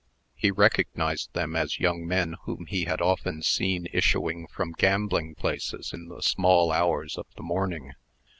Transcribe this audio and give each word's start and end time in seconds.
He 0.35 0.49
recognized 0.49 1.31
them 1.33 1.55
as 1.55 1.79
young 1.79 2.07
men 2.07 2.33
whom 2.45 2.65
he 2.65 2.85
had 2.85 3.01
often 3.03 3.43
seen 3.43 3.87
issuing 3.93 4.47
from 4.47 4.71
gambling 4.71 5.35
places 5.35 5.93
in 5.93 6.07
the 6.07 6.23
small 6.23 6.71
hours 6.71 7.19
of 7.19 7.27
the 7.37 7.43
morning. 7.43 7.93